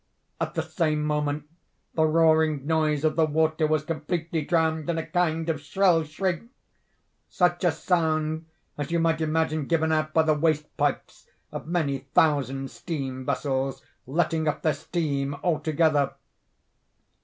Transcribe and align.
At 0.39 0.55
the 0.55 0.63
same 0.63 1.03
moment 1.03 1.47
the 1.93 2.05
roaring 2.07 2.65
noise 2.65 3.03
of 3.03 3.15
the 3.15 3.27
water 3.27 3.67
was 3.67 3.83
completely 3.83 4.43
drowned 4.43 4.89
in 4.89 4.97
a 4.97 5.05
kind 5.05 5.47
of 5.47 5.61
shrill 5.61 6.03
shriek—such 6.03 7.63
a 7.63 7.71
sound 7.71 8.47
as 8.79 8.89
you 8.89 8.97
might 8.97 9.21
imagine 9.21 9.67
given 9.67 9.91
out 9.91 10.11
by 10.11 10.23
the 10.23 10.33
waste 10.33 10.75
pipes 10.75 11.27
of 11.51 11.67
many 11.67 11.99
thousand 12.15 12.71
steam 12.71 13.25
vessels, 13.27 13.83
letting 14.07 14.47
off 14.47 14.63
their 14.63 14.73
steam 14.73 15.35
all 15.43 15.59
together. 15.59 16.15